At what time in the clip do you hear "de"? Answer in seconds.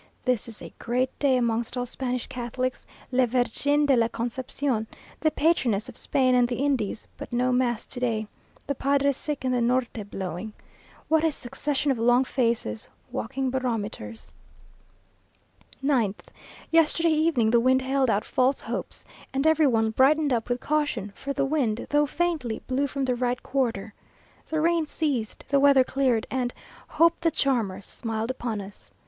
3.85-3.95